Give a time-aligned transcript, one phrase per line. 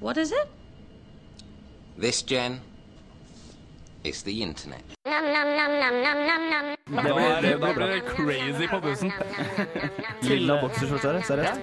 [0.00, 0.48] What is it?
[1.98, 2.60] This, Jen,
[4.04, 4.82] is the internet.
[5.02, 5.10] Det,
[7.60, 9.12] da blir det crazy på bussen.
[10.20, 11.60] Lilla bokserskjorte her, seriøst?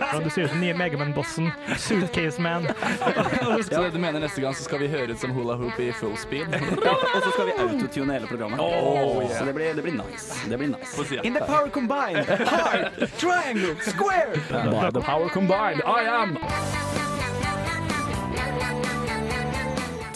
[0.00, 1.50] Ja, du ser ut den nye Megaman-bossen.
[1.78, 2.66] Suitcase Man.
[3.70, 6.16] Så du mener neste gang så skal vi høre ut som hula hoop i full
[6.18, 6.46] speed?
[7.14, 8.60] Og så skal vi autotune hele programmet.
[8.60, 9.38] Oh, yeah.
[9.38, 10.50] Så det blir, det blir nice.
[10.50, 11.20] Det blir nice.
[11.22, 14.32] In the power combined, hard, triangle, square.
[14.50, 16.38] By the power combined, I am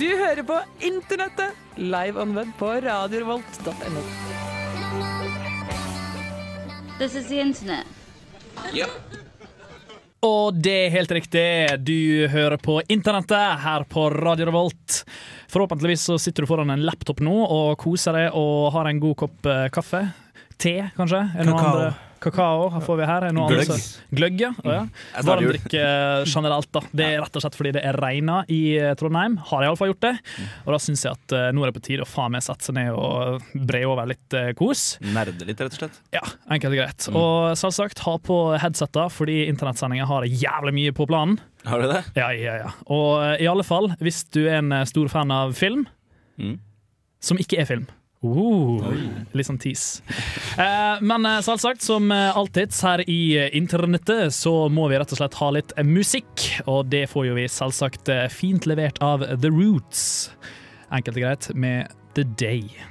[0.00, 4.04] Du hører på Internettet, live on web på radiorevolt.no.
[6.96, 7.84] This is the internet.
[8.72, 8.88] Yep.
[10.24, 11.44] Og det er helt riktig.
[11.84, 15.02] Du hører på internettet her på Radio Revolt.
[15.52, 19.18] Forhåpentligvis så sitter du foran en laptop nå og koser deg og har en god
[19.26, 20.06] kopp eh, kaffe.
[20.56, 21.26] Te, kanskje?
[21.44, 21.90] Kakao.
[22.20, 23.24] Kakao får vi her.
[23.30, 23.70] Er Gløgg.
[24.12, 24.50] Gløgg, ja.
[24.64, 24.82] Oh, ja.
[25.24, 25.82] Varmdrikke
[26.28, 26.82] generelt, da.
[26.92, 29.38] Det er rett og slett fordi det er regna i eh, Trondheim.
[29.50, 30.12] Har iallfall gjort det.
[30.66, 32.68] Og da syns jeg at eh, nå er det på tide å faen meg sette
[32.68, 34.84] seg ned og bre over litt eh, kos.
[35.04, 36.00] Nerde litt, rett og slett.
[36.14, 36.22] Ja,
[36.52, 37.08] enkelt og greit.
[37.12, 41.38] Og selvsagt, ha på headsetta, fordi internettsendinga har jævlig mye på planen.
[41.68, 42.02] Har du det?
[42.16, 42.70] Ja, ja, ja.
[42.92, 45.86] Og eh, i alle fall, hvis du er en eh, stor fan av film,
[46.40, 46.54] Mm.
[47.20, 47.82] som ikke er film.
[48.20, 48.84] Uh,
[49.32, 50.02] litt sånn tease.
[50.60, 55.14] Eh, men eh, selvsagt, som eh, alltid her i eh, internettet, så må vi rett
[55.16, 56.44] og slett ha litt eh, musikk.
[56.68, 60.04] Og det får jo vi selvsagt eh, fint levert av The Roots.
[60.92, 62.89] Enkelt og greit med The Day.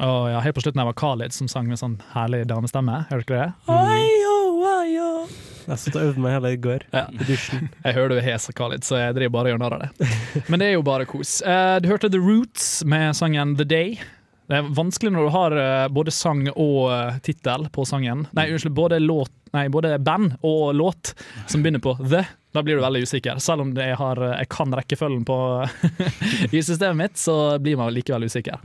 [0.00, 3.04] Og ja, Helt på slutten var Khalid som sang med sånn herlig damestemme.
[3.10, 3.82] Hørte dere det?
[5.62, 6.84] Jeg satt og øvde meg hele i går.
[6.94, 7.04] Ja.
[7.12, 7.68] I dusjen.
[7.84, 10.08] Jeg hører du er hes, Khalid, så jeg driver bare og gjør narr av det.
[10.50, 11.36] Men det er jo bare kos.
[11.46, 13.94] Uh, Du hørte The Roots med sangen The Day.
[14.50, 18.26] Det er vanskelig når du har uh, både sang og uh, tittel på sangen.
[18.34, 21.14] Nei, unnskyld, både, låt, nei, både band og låt
[21.46, 22.24] som begynner på The.
[22.52, 23.38] Da blir du veldig usikker.
[23.40, 25.36] Selv om jeg, har, jeg kan rekkefølgen på
[26.56, 28.60] i systemet mitt, så blir man likevel usikker.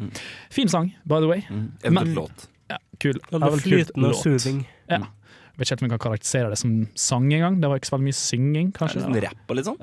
[0.52, 1.46] Fin sang, by the way.
[1.50, 1.70] Mm.
[1.96, 2.48] Men- låt.
[2.70, 3.14] Ja, kul.
[3.30, 4.24] Det er flytende og låt.
[4.26, 4.66] soothing.
[4.92, 4.98] Ja.
[5.08, 7.62] Jeg vet ikke om vi kan karakterisere det som sang engang.
[7.64, 9.00] Det var ikke så veldig mye synging, Er kanskje.
[9.00, 9.80] det sånn rapp og litt sånn?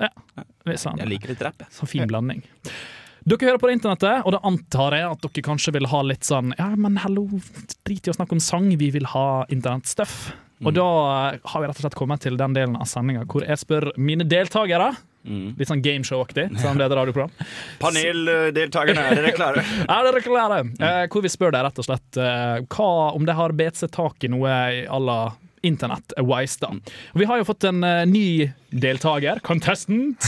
[0.68, 1.00] Litt sånn.
[1.00, 1.72] Jeg liker litt rapp, jeg.
[1.74, 2.44] Sånn fin blanding.
[3.24, 6.28] Dere hører på det internettet, og da antar jeg at dere kanskje vil ha litt
[6.28, 7.24] sånn Ja, men hallo,
[7.88, 10.34] drit i å snakke om sang, vi vil ha internettstuff.
[10.64, 10.76] Og Mm.
[10.80, 10.86] da
[11.34, 13.92] eh, har vi rett og slett kommet til den delen av sendinga hvor jeg spør
[13.98, 14.94] mine deltakere.
[15.24, 15.54] Mm.
[15.56, 17.30] Litt sånn gameshow-aktig, som det er et radioprogram.
[17.80, 19.62] Paneldeltakerne, er dere klare?
[19.96, 20.58] Er dere klare?
[20.80, 23.92] Eh, hvor vi spør deg rett og slett eh, hva, om de har bet seg
[23.94, 24.50] tak i noe
[24.84, 25.18] à la
[25.64, 26.58] internett-wise.
[26.60, 26.68] da.
[27.14, 30.20] Og Vi har jo fått en eh, ny deltaker, contestant,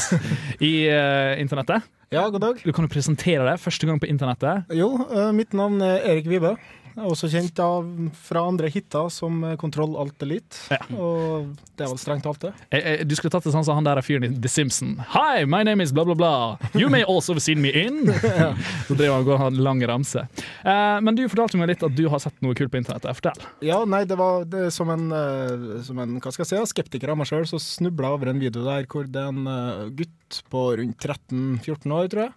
[0.65, 1.85] i eh, internettet.
[2.15, 2.61] Ja, god dag.
[2.65, 4.65] Du kan jo presentere deg første gang på internettet.
[4.73, 6.55] Jo, eh, mitt navn er Erik Vibe.
[6.97, 7.85] Er også kjent av,
[8.25, 10.57] fra andre hiter som eh, Kontroll Alt Elite.
[10.73, 10.79] Ja.
[10.97, 12.53] Og det er vel strengt talt det.
[12.71, 14.95] Eh, eh, Du skulle tatt det sånn som han der fyren i The Simpson.
[15.13, 16.31] Hi, my name is bla, bla, bla.
[16.73, 18.09] You may also have seen me in.
[18.89, 20.23] Så driver han og hadde lang ramse.
[20.65, 23.19] Eh, men du fortalte meg litt at du har sett noe kult på internettet.
[23.19, 23.45] Fortell.
[23.67, 27.13] Ja, nei, det var det, som, en, eh, som en hva skal jeg si, skeptiker
[27.13, 30.41] av meg sjøl, så snubla over en video der hvor det er en uh, gutt
[30.49, 32.33] på rundt 13-14 år, tror jeg,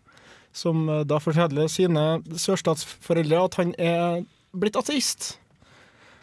[0.59, 2.03] som da forteller sine
[2.41, 5.37] sørstatsforeldre at han er blitt ateist.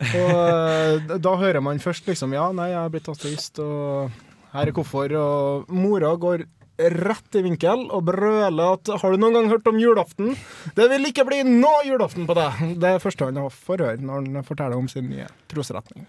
[0.01, 4.13] Og eh, da hører man først liksom Ja, nei, jeg er blitt ateist, og
[4.53, 5.13] her er hvorfor.
[5.17, 6.45] Og mora går
[6.77, 10.37] rett i vinkel og brøler at 'har du noen gang hørt om julaften?'
[10.75, 12.79] 'Det vil ikke bli noe julaften på deg'.
[12.79, 16.05] Det er første han får høre når han forteller om sin nye trosretning.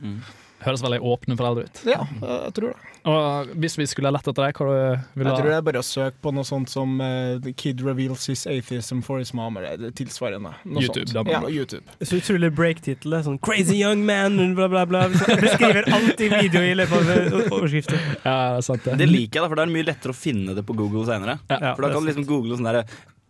[0.63, 1.81] Høres veldig åpne foreldre ut.
[1.85, 2.93] Ja, jeg tror det.
[3.07, 5.65] Og hvis vi skulle ha lett etter deg, hva du ville Jeg tror det er
[5.67, 9.59] bare å søke på noe sånt som uh, Kid reveals his atheism for his mom',
[9.61, 10.51] eller det tilsvarende.
[10.65, 11.31] Noe YouTube, sånt.
[11.31, 11.41] Ja.
[11.47, 11.83] YouTube.
[12.01, 13.15] Så utrolig break-tittel.
[13.23, 15.05] Sånn 'Crazy young man', bla, bla, bla.
[15.13, 18.01] Beskriver alltid i video i løpet av eh, overskriften.
[18.25, 18.97] Ja, det sant det.
[18.99, 21.39] Det liker jeg, da, for det er mye lettere å finne det på Google senere.
[21.47, 22.87] Ja, For da kan du liksom google sånn derre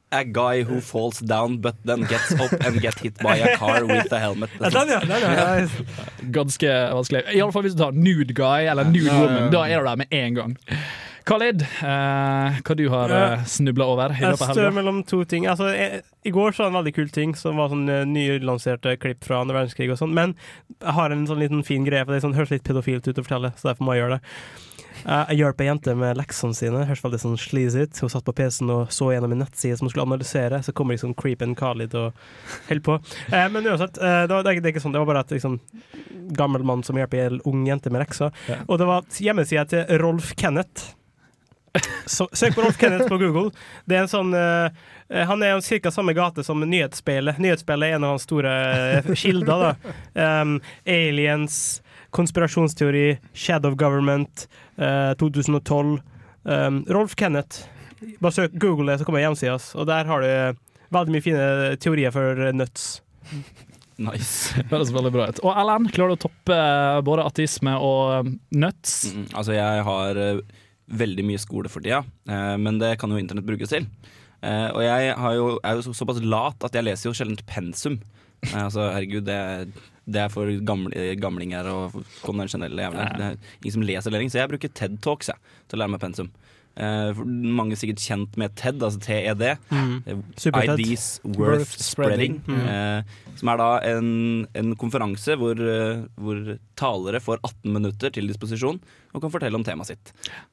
[0.10, 3.84] A guy who falls down but then gets up and get hit by a car
[3.84, 4.50] with a helmet.
[4.60, 5.00] Ja, den, ja.
[5.00, 5.68] Den, ja.
[6.32, 7.26] Ganske vanskelig.
[7.34, 10.00] I alle fall hvis du tar nude guy eller nude woman, da er du der
[10.04, 10.56] med en gang.
[11.28, 15.44] Khalid, eh, hva du har uh, snubla over Jeg står mellom to ting.
[15.52, 18.06] Altså, jeg, I går så var det en veldig kul ting, som var sånn eh,
[18.08, 20.16] nylanserte klipp fra andre verdenskrig og sånn.
[20.16, 20.38] Men
[20.78, 23.26] jeg har en sånn liten fin greie, for det sånn, høres litt pedofilt ut å
[23.26, 24.36] fortelle, så derfor må jeg gjøre det.
[25.06, 26.82] Jeg hjalp ei jente med leksene sine.
[26.88, 28.00] Høres veldig sånn sleazy ut.
[28.04, 30.60] Hun satt på PC-en og så gjennom en nettside som hun skulle analysere.
[30.66, 32.18] Så kommer liksom Creepen Khalid og
[32.70, 32.98] holder på.
[33.32, 34.96] Eh, men uansett, eh, det, var, det, er, ikke- sånn.
[34.96, 35.60] Det var bare et liksom,
[36.38, 38.32] gammel mann som hjelper ei ung jente med lekser.
[38.50, 38.62] Ja.
[38.68, 40.94] Og det var hjemmesida til Rolf Kenneth.
[42.10, 43.52] Så, søk på Rolf Kenneth på Google.
[43.86, 44.72] Det er en sånn eh,
[45.30, 45.92] Han er i ca.
[45.94, 47.38] samme gate som Nyhetsspeilet.
[47.44, 48.54] Nyhetsspeilet er en av hans store
[49.14, 49.68] kilder.
[50.16, 50.40] da.
[50.42, 50.56] Um,
[50.90, 51.60] aliens,
[52.18, 54.48] konspirasjonsteori, shadow government,
[54.78, 56.00] eh, 2012.
[56.48, 57.68] Um, Rolf Kenneth.
[58.22, 60.60] Bare søk Google det, så kommer hjemsida hans, og der har du
[60.94, 61.48] veldig mye fine
[61.82, 62.98] teorier for eh, nuts.
[63.98, 64.54] Nice.
[64.72, 65.42] Høres veldig bra ut.
[65.44, 69.00] Og Ellen, klarer du å toppe eh, både ateisme og nuts?
[69.14, 70.44] Mm, altså, jeg har eh,
[71.02, 73.90] veldig mye skole for tida, eh, men det kan jo internett brukes til.
[74.46, 78.00] Eh, og jeg har jo, er jo såpass lat at jeg leser jo sjelden pensum.
[78.46, 79.40] Eh, altså, herregud, det,
[80.08, 83.16] det er for gamle, gamlinger og konvensjonelle jævler.
[83.18, 85.94] Det er ingen som leser lenger, så jeg bruker TED Talks jeg, til å lære
[85.96, 86.30] meg pensum.
[86.78, 89.42] Eh, for mange er sikkert kjent med TED, altså TED.
[89.74, 90.22] Mm.
[90.38, 90.80] Super-TED.
[90.84, 92.36] Ideas Worth Worth Spreading.
[92.46, 92.68] spreading.
[92.70, 94.12] Uh, som er da en,
[94.58, 98.78] en konferanse hvor, uh, hvor talere får 18 minutter til disposisjon
[99.14, 100.12] og kan fortelle om temaet sitt.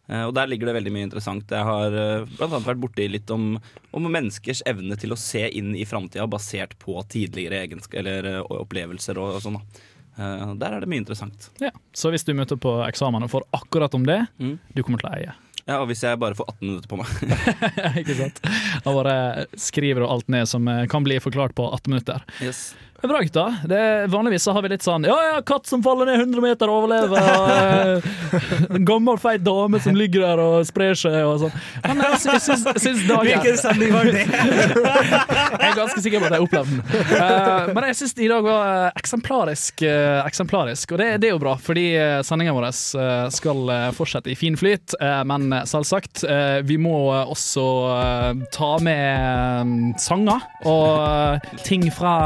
[0.09, 1.51] Eh, og Der ligger det veldig mye interessant.
[1.53, 3.59] Jeg har uh, annet vært borti litt om,
[3.93, 9.21] om menneskers evne til å se inn i framtida basert på tidligere eller eh, opplevelser
[9.21, 9.61] og, og sånn.
[9.61, 9.85] da.
[10.17, 11.51] Eh, Der er det mye interessant.
[11.61, 11.75] Ja.
[11.93, 14.57] Så hvis du møter på eksamen og får akkurat om det, Mm.
[14.73, 15.35] du kommer til å eie.
[15.65, 17.13] Ja, Og hvis jeg bare får 18 minutter på meg.
[18.03, 18.41] Ikke sant?
[18.85, 19.17] Da bare
[19.57, 22.27] skriver du alt ned som eh, kan bli forklart på 18 minutter.
[22.45, 22.75] Yes.
[23.05, 23.43] Er bra, gutta.
[23.69, 23.79] Det,
[24.09, 26.87] vanligvis så har vi litt sånn Ja, ja, katt som faller ned 100 meter og
[26.87, 27.21] overlever.
[27.21, 31.59] Og, eh, en gammel, feit dame som ligger der og sprer seg og sånn.
[31.85, 34.25] Men jeg sy- syns, syns dagen Hvilken sending var det?
[34.25, 36.81] Jeg er ganske sikker på at jeg opplevde den.
[37.19, 39.85] Eh, men jeg syns i dag var eh, eksemplarisk.
[39.87, 43.87] eh, eksemplarisk og det, det er jo bra, fordi uh, sendinga vår eh, skal eh,
[43.97, 44.97] fortsette i fin flyt.
[45.01, 50.89] eh, men eh, selvsagt, eh, vi må eh, også eh, ta med eh, sanger og
[51.05, 52.17] eh, ting fra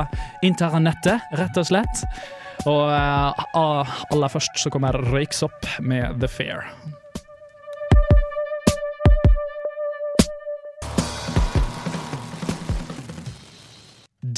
[0.68, 2.04] internettet, rett og slett.
[2.68, 6.66] Og uh, aller først så kommer Røyksopp med The Fair.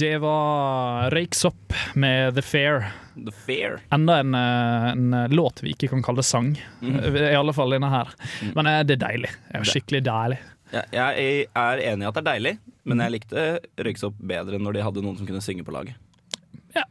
[0.00, 2.86] Det var Røyksopp med The Fair.
[3.16, 3.80] The Fair.
[3.92, 6.54] Enda en, eh, en låt vi ikke kan kalle sang.
[6.80, 8.08] I alle fall denne her.
[8.54, 9.32] Men eh, det er deilig.
[9.50, 10.38] Det er skikkelig deilig.
[10.70, 12.54] Ja, jeg er enig i at det er deilig,
[12.88, 13.44] men jeg likte
[13.76, 15.98] Røyksopp bedre når de hadde noen som kunne synge på laget.
[16.76, 16.84] Ja,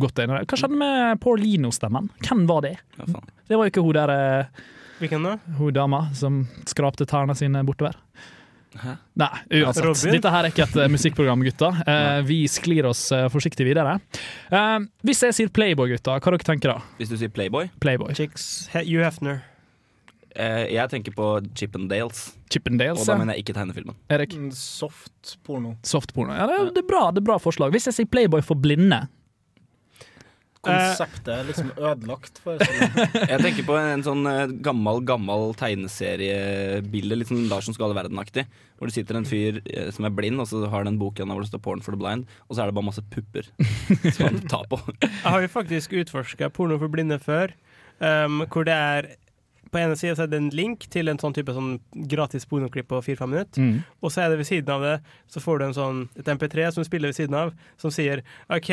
[0.00, 0.42] godt enig.
[0.48, 2.10] Hva skjedde med Paulino-stemmen?
[2.24, 2.76] Hvem var det?
[3.00, 3.06] Ja.
[3.48, 4.64] Det var jo ikke hun der eh,
[5.00, 5.36] Hvilken da?
[5.58, 7.98] hun dama som skrapte tærne sine bortover.
[8.76, 8.92] Hæ?
[9.16, 9.28] Nei,
[9.62, 9.84] uansett.
[9.86, 10.12] Robin?
[10.18, 11.70] Dette her er ikke et eh, musikkprogram, gutta.
[11.88, 13.94] Eh, vi sklir oss eh, forsiktig videre.
[14.52, 16.78] Eh, hvis jeg sier Playboy, gutta, hva dere tenker da?
[16.98, 18.12] Hvis du sier Playboy Playboy.
[18.18, 18.66] Chicks.
[18.74, 19.40] Hugh Hefner.
[20.36, 23.18] eh, Jeg tenker på Chippendales, Chippendales, og da ja.
[23.22, 23.96] mener jeg ikke tegnefilmen.
[24.12, 24.36] Erik.
[24.36, 25.76] Mm, Soft porno.
[25.82, 26.36] Softporno.
[26.36, 27.72] Ja, det, er, det, er bra, det er bra forslag.
[27.72, 29.06] Hvis jeg sier Playboy for blinde
[30.66, 32.40] Konseptet er liksom ødelagt.
[32.44, 32.62] For
[33.32, 38.46] Jeg tenker på en sånn eh, gammel gammel tegneseriebilde, litt sånn Larsen skal alle verden-aktig.
[38.76, 41.44] Hvor det sitter en fyr eh, som er blind, og så har den boken hvor
[41.44, 43.48] det står 'Porn for the blind', og så er det bare masse pupper
[44.10, 44.80] som han tar på.
[45.02, 47.54] Jeg har jo faktisk utforska porno for blinde før,
[48.00, 49.14] um, hvor det er
[49.76, 51.76] på ene sida er det en link til en sånn type sånn
[52.08, 53.62] gratis pornoklipp på fire-fem minutter.
[53.62, 53.78] Mm.
[54.00, 54.96] Og så er det ved siden av det,
[55.32, 58.22] så får du en sånn, et MP3 som spiller ved siden av, som sier
[58.52, 58.70] OK,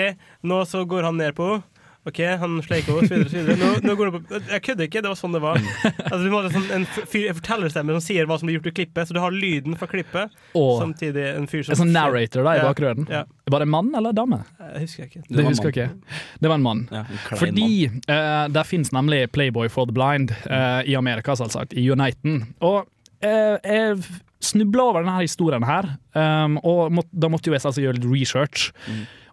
[0.47, 1.69] nå så går han ned på henne.
[2.03, 3.29] OK, han sleiker henne, osv.
[3.31, 3.51] osv.
[3.59, 5.59] Nå, nå går det på Jeg kødder ikke, det var sånn det var.
[6.03, 8.67] Altså, du må ha sånn, en, fyr, en fortellerstemme som sier hva som blir gjort
[8.73, 11.93] i klippet, så du har lyden fra klippet, Og samtidig en fyr som en sånn
[11.95, 13.07] narrator da i Ja, bakgrunnen.
[13.07, 13.23] ja.
[13.53, 14.41] Var det mann eller dame?
[14.59, 15.23] Jeg husker ikke.
[15.29, 15.73] Det, det husker mann.
[15.77, 16.19] ikke.
[16.43, 16.83] Det var en mann.
[16.91, 21.75] Ja, en Fordi eh, der finnes nemlig Playboy for the blind uh, i Amerika, selvsagt,
[21.79, 22.41] i Uniten.
[22.63, 23.99] Og uh, jeg
[24.43, 28.09] snubla over denne historien her, um, og må, da måtte jo jeg altså gjøre litt
[28.11, 28.73] research.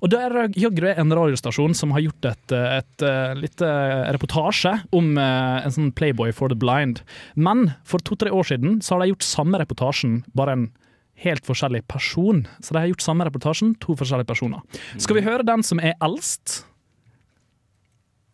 [0.00, 0.14] Og
[0.56, 3.68] jaggu er en radiostasjon som har gjort et, eh, et, eh, lite
[4.16, 7.02] reportasje om eh, en sånn Playboy for the blind.
[7.36, 10.72] Men for to-tre år siden så har de gjort samme reportasjen, bare en
[11.20, 12.46] helt forskjellig person.
[12.60, 14.60] Så de har gjort samme reportasjen, to forskjellige personer.
[14.96, 16.64] Skal vi høre den som er eldst?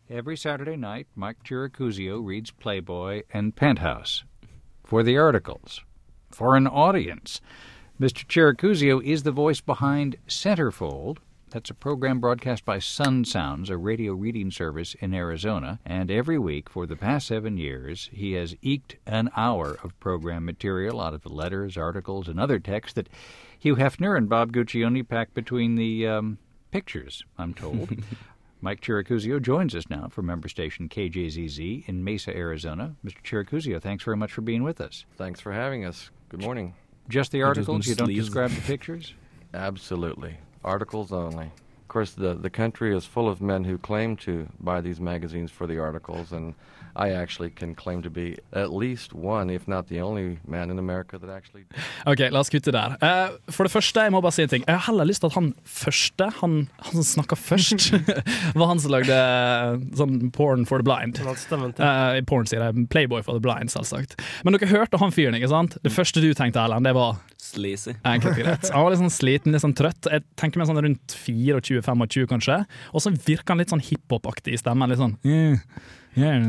[0.09, 4.23] Every Saturday night, Mike Chiricuzio reads Playboy and Penthouse
[4.85, 5.83] for the articles,
[6.31, 7.41] for an audience.
[7.99, 8.25] Mr.
[8.25, 11.17] Chiricuzio is the voice behind Centerfold.
[11.49, 15.79] That's a program broadcast by Sun Sounds, a radio reading service in Arizona.
[15.85, 20.43] And every week for the past seven years, he has eked an hour of program
[20.43, 23.07] material out of the letters, articles, and other text that
[23.57, 26.37] Hugh Hefner and Bob Guccione pack between the um,
[26.71, 27.91] pictures, I'm told.
[28.61, 32.95] Mike Chiricuzio joins us now from member station KJZZ in Mesa, Arizona.
[33.05, 33.21] Mr.
[33.23, 35.05] Chiricuzio, thanks very much for being with us.
[35.15, 36.09] Thanks for having us.
[36.27, 36.73] Good morning.
[37.07, 38.25] Just the articles, you don't sleeves.
[38.25, 39.13] describe the pictures?
[39.53, 40.37] Absolutely.
[40.63, 41.45] Articles only.
[41.45, 45.51] Of course, the, the country is full of men who claim to buy these magazines
[45.51, 46.53] for the articles, and
[46.97, 50.79] I actually can claim to be at least one, if not the only man in
[50.79, 51.65] America that actually.
[52.05, 52.97] Ok, la oss kutte der.
[53.01, 54.63] Uh, for det første, jeg må bare si en ting.
[54.67, 57.91] Jeg har heller lyst til at han første, han, han som snakka først,
[58.59, 61.19] var han som lagde eh, sånn porn for the blind.
[61.21, 62.87] Uh, porn, sier jeg.
[62.93, 64.17] Playboy for the blind, selvsagt.
[64.47, 65.77] Men dere hørte han fyren, ikke sant?
[65.83, 67.93] Det første du tenkte, Erlend, det var Sleazy.
[68.07, 68.71] Enkelt greit.
[68.73, 70.09] Han var litt sånn sliten, litt sånn trøtt.
[70.11, 72.57] Jeg tenker meg sånn rundt 24-25, kanskje.
[72.91, 74.91] Og så virker han litt sånn hiphop-aktig i stemmen.
[74.91, 75.15] Litt sånn
[76.17, 76.41] «Yeah,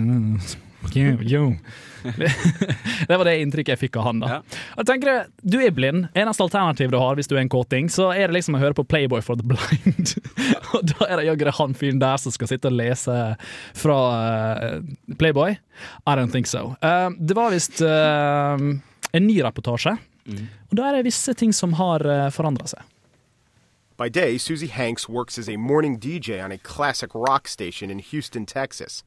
[0.95, 1.53] yeah, yeah.
[3.09, 4.21] Det var det inntrykket jeg fikk av han.
[4.23, 4.41] da
[4.79, 6.09] Og tenker Du er blind.
[6.17, 8.77] Eneste alternativ du har hvis du er en kåting, så er det liksom å høre
[8.79, 10.15] på Playboy for the blind.
[10.77, 13.17] og da er det jaggu han fyren der som skal sitte og lese
[13.77, 15.59] fra uh, Playboy.
[16.07, 16.75] I don't think so.
[16.83, 19.97] Uh, det var visst uh, en ny reportasje,
[20.69, 22.85] og da er det visse ting som har uh, forandra seg.
[23.99, 27.99] By day, Susie Hanks works as a morning DJ on a classic rock station in
[27.99, 29.03] Houston, Texas.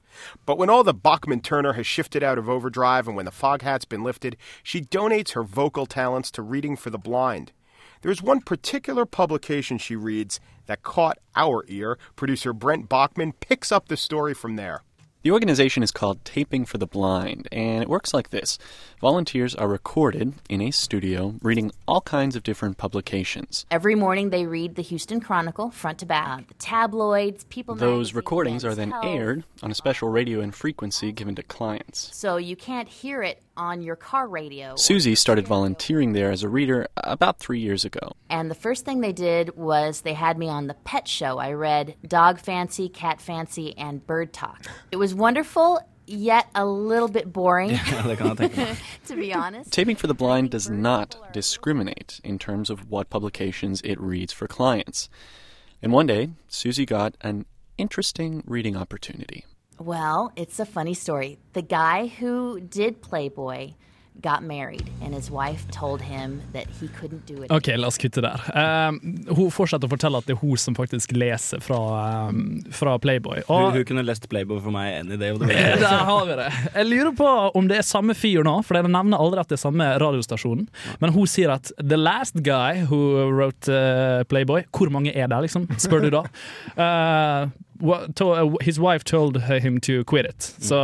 [0.46, 3.62] But when all the Bachman Turner has shifted out of overdrive and when the fog
[3.62, 7.54] hat's been lifted, she donates her vocal talents to Reading for the Blind.
[8.02, 11.98] There's one particular publication she reads that caught our ear.
[12.18, 14.82] Producer Brent Bachman picks up the story from there.
[15.24, 18.58] The organization is called Taping for the Blind, and it works like this
[19.00, 23.68] volunteers are recorded in a studio reading all kinds of different publications.
[23.70, 26.40] Every morning they read the Houston Chronicle front to back.
[26.40, 31.12] Uh, the tabloids, People Those recordings are then aired on a special radio and frequency
[31.12, 32.10] given to clients.
[32.13, 34.75] So you can't hear it on your car radio.
[34.75, 38.13] Susie started volunteering there as a reader about three years ago.
[38.29, 41.38] And the first thing they did was they had me on the pet show.
[41.38, 44.65] I read Dog Fancy, Cat Fancy, and Bird Talk.
[44.91, 48.77] It was wonderful, yet a little bit boring, det kan jeg tenke meg.
[49.08, 49.72] to be honest.
[49.72, 54.48] Taping for the Blind does not discriminate in terms of what publications it reads for
[54.48, 55.10] clients.
[55.81, 57.46] And one day, Susie got an
[57.77, 59.46] interesting reading opportunity.
[59.82, 61.40] Well, it's a funny story.
[61.54, 63.74] The guy who did Playboy
[64.22, 67.50] got married, and his wife told him that he couldn't do it.
[67.50, 68.38] Ok, la oss kutte der.
[68.54, 71.80] Um, hun fortsetter å fortelle at det er hun som faktisk leser fra,
[72.30, 73.42] um, fra Playboy.
[73.48, 75.34] Hun, Og hun kunne lest Playboy for meg any day.
[75.42, 76.50] Der har vi det.
[76.76, 79.58] Jeg lurer på om det er samme fyr nå, for de nevner aldri at det
[79.58, 80.70] er samme radiostasjonen.
[81.02, 85.42] Men hun sier at 'the last guy who wrote uh, Playboy' Hvor mange er der,
[85.42, 85.66] liksom?
[85.82, 86.26] Spør du da.
[86.78, 87.50] Uh,
[88.62, 90.54] his wife told him to quit it.
[90.62, 90.78] Så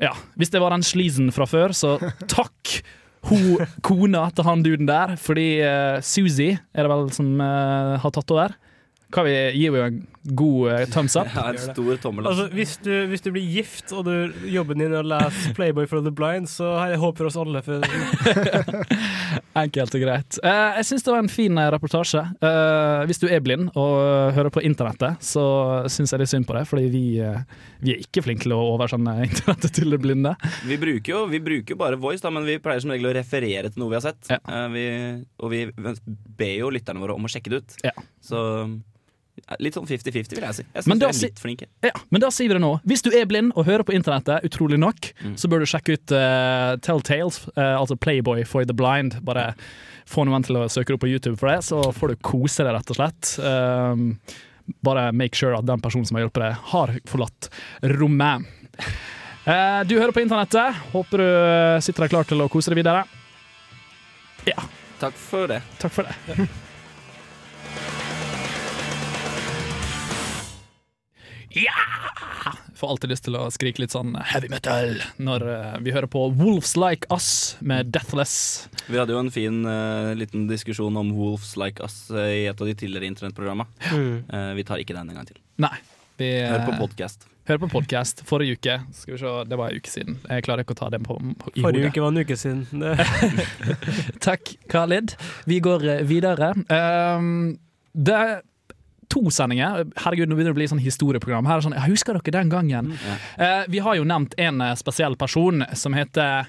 [0.00, 1.98] ja, hvis det var den sleazen fra før, så
[2.30, 2.80] takk
[3.28, 8.14] hun kona til han duden der, fordi uh, Susie er det vel som uh, har
[8.16, 8.56] tatt over.
[9.10, 11.26] Hva vi gir jo en god thumbs up.
[11.40, 12.26] Ja, en stor tommel.
[12.26, 15.86] Altså, hvis, du, hvis du blir gift og du, jobben din er å lese Playboy
[15.88, 17.62] for the Blind, så har jeg håp for oss alle.
[17.64, 17.80] For
[19.60, 20.40] Enkelt og greit.
[20.44, 22.22] Uh, jeg syns det var en fin eh, reportasje.
[22.42, 25.44] Uh, hvis du er blind og eh, hører på internettet, så
[25.90, 27.40] syns jeg det er synd på deg, fordi vi, uh,
[27.82, 30.34] vi er ikke flinke til å oversende internettet til de blinde.
[30.68, 33.70] Vi bruker jo vi bruker bare voice, da, men vi pleier som regel å referere
[33.70, 34.30] til noe vi har sett.
[34.30, 34.86] Eh, vi,
[35.40, 37.76] og vi ber jo lytterne våre om å sjekke det ut.
[38.24, 38.78] Så eh,
[39.62, 40.64] litt sånn 50-50, vil jeg si.
[40.74, 41.68] Jeg Men da er litt flinke.
[41.84, 42.72] Ja, men da sier vi det nå.
[42.88, 46.14] Hvis du er blind og hører på internettet, utrolig nok, så bør du sjekke ut
[46.14, 49.18] uh, Telltales, uh, altså Playboy for the blind.
[49.26, 49.52] Bare
[50.10, 52.74] få noen til å søke opp på YouTube for det, så får du kose deg,
[52.76, 53.32] rett og slett.
[53.42, 54.12] Um,
[54.86, 57.50] bare make sure at den personen som har hjulpet deg, har forlatt
[57.96, 58.50] rommet.
[59.46, 60.82] Uh, du hører på internettet.
[60.94, 61.30] Håper du
[61.86, 63.06] sitter der klar til å kose deg videre.
[64.48, 64.60] Ja.
[65.00, 65.62] Takk for det.
[65.80, 66.48] Takk for det.
[71.50, 71.72] Ja!
[72.74, 76.22] Får alltid lyst til å skrike litt sånn heavy metal når eh, vi hører på
[76.38, 78.68] Wolves Like Us med Deathless.
[78.86, 82.54] Vi hadde jo en fin uh, liten diskusjon om Wolves Like Us eh, i et
[82.54, 83.66] av de tidligere internettprogramma.
[83.90, 84.14] Mm.
[84.30, 85.40] Uh, vi tar ikke den en gang til.
[85.60, 85.74] Nei.
[86.20, 87.26] Vi, Hør på podkast.
[87.26, 87.28] podcast.
[87.50, 88.22] Hør på podkast.
[88.28, 88.76] Forrige uke.
[88.94, 90.20] Skal vi se, det var en uke siden.
[90.30, 91.90] Jeg klarer ikke å ta den på, på, i Forrige hodet.
[91.90, 92.84] uke var en uke siden.
[94.28, 95.16] Takk, Khalid.
[95.50, 96.54] Vi går videre.
[96.70, 97.58] Um,
[97.92, 98.20] det
[99.10, 99.84] to sendinger.
[100.04, 101.48] Herregud, nå begynner det å bli sånn historieprogram.
[101.48, 102.94] Her er sånn, jeg Husker dere den gangen?
[103.36, 106.48] Eh, vi har jo nevnt en eh, spesiell person som heter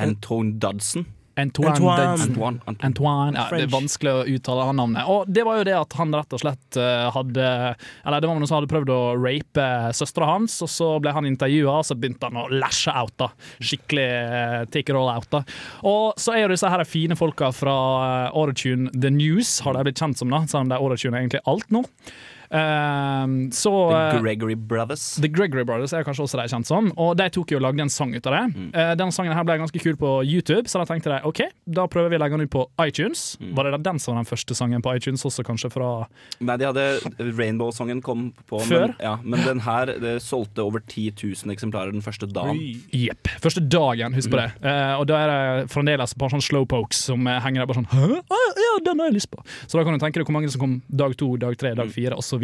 [0.00, 1.06] Anton Dodson.
[1.36, 2.02] Antoine, Antoine.
[2.12, 2.60] Antoine.
[2.64, 2.86] Antoine.
[2.86, 3.36] Antoine.
[3.36, 5.08] Ja, det er vanskelig å uttale han navnet.
[5.10, 7.48] Og det var jo det at han rett og slett eh, hadde
[8.04, 9.66] Eller det var noen som hadde prøvd å rape
[9.98, 13.14] søstera hans, og så ble han intervjua, og så begynte han å lashe out.
[13.20, 15.26] da Skikkelig eh, take it all out.
[15.34, 15.42] da
[15.82, 17.74] Og så er jo disse her fine folka fra
[18.04, 21.24] eh, Autotune The News, har de blitt kjent som, da selv om det er Autotune
[21.24, 21.82] egentlig alt nå.
[22.50, 25.04] Um, så The eh, Gregory Brothers.
[25.20, 27.84] The Gregory Brothers er kanskje også de kjent som, og de tok jo og lagde
[27.84, 28.42] en sang ut av det.
[28.54, 28.68] Mm.
[28.74, 31.86] Uh, den sangen her ble ganske kul på YouTube, så da tenkte de OK, da
[31.90, 33.24] prøver vi å legge den ut på iTunes.
[33.40, 33.52] Mm.
[33.58, 35.90] Var det da den som var den første sangen på iTunes, også kanskje fra
[36.44, 36.84] Nei, de hadde
[37.38, 38.92] Rainbow-sangen kom på, Før?
[38.92, 42.58] Men, ja, men den her det solgte over 10 000 eksemplarer den første dagen.
[42.94, 43.30] Jepp.
[43.42, 44.48] Første dagen, husk på det.
[44.60, 44.68] Mm.
[44.70, 47.80] Eh, og da er det fremdeles et par sånne slowpokes som eh, henger der bare
[47.82, 48.20] sånn Hæ?
[48.34, 49.42] Ah, ja, den har jeg lyst på.
[49.66, 51.80] Så da kan du tenke deg hvor mange som kom dag to, dag tre, Mm.
[51.80, 52.43] dag fire osv.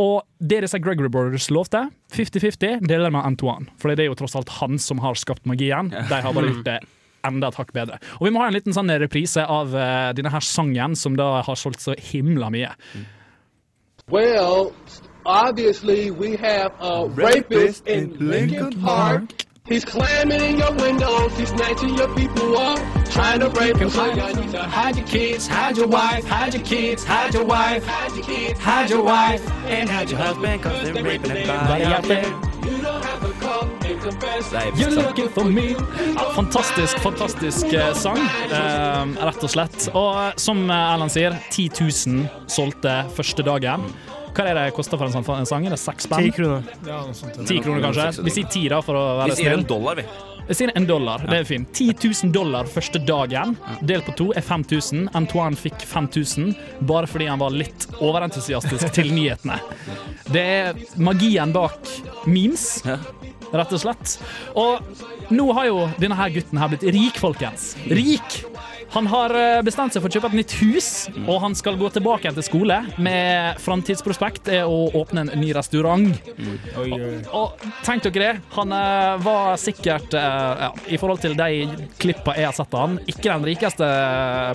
[0.00, 3.68] Og det disse Gregory Brothers lovte, 50-50, deler med Antoine.
[3.80, 5.92] For det er jo tross alt han som har skapt magien.
[5.92, 6.80] De har bare gjort det
[7.26, 7.98] enda et hakk bedre.
[8.18, 11.42] Og vi må ha en liten sånn reprise av uh, denne her sangen, som da
[11.46, 12.72] har solgt så himla mye.
[14.10, 14.72] Well,
[15.24, 19.46] obviously we have a rapist in Lincoln Park.
[19.68, 23.90] He's climbing in your windows, he's snatching your people up, trying to break them.
[23.90, 27.44] So y'all need to hide your kids, hide your wife, hide your kids, hide your
[27.44, 31.84] wife, hide your kids, hide your wife, and hide your husband, cause they're raping everybody
[31.84, 32.24] out there.
[32.64, 33.82] You don't have to come.
[34.76, 35.74] You're looking for me.
[36.34, 39.86] Fantastisk, fantastisk eh, sang, eh, rett og slett.
[39.94, 43.86] Og eh, som Erlend sier, 10 000 solgte første dagen.
[44.32, 45.66] Hva er det det koster for en sånn sang?
[45.68, 46.24] Er det seks spenn?
[46.24, 46.68] Ti kroner.
[46.88, 47.02] Ja.
[47.12, 48.24] Ti kroner, kanskje?
[48.24, 50.06] Vi sier ti, da, for å være Vi sier en dollar, vi.
[50.48, 51.68] Jeg sier en dollar, det er fint.
[51.70, 53.54] 10 000 dollar første dagen,
[53.86, 55.04] delt på to er 5000.
[55.14, 56.50] Antoine fikk 5000
[56.88, 59.60] bare fordi han var litt overentusiastisk til nyhetene.
[60.34, 61.86] Det er magien bak
[62.26, 62.66] memes,
[63.52, 64.16] rett og slett.
[64.58, 67.72] Og nå har jo denne her gutten her blitt rik, folkens.
[67.86, 68.42] Rik!
[68.92, 70.88] Han har eh, bestemt seg for å kjøpe et nytt hus,
[71.24, 75.48] og han skal gå tilbake igjen til skole med framtidsprospekt er å åpne en ny
[75.56, 76.10] restaurant.
[76.76, 76.90] Og,
[77.32, 81.48] og tenk dere det, han eh, var sikkert, eh, ja, i forhold til de
[82.02, 83.88] klippa jeg har sett av han, ikke den rikeste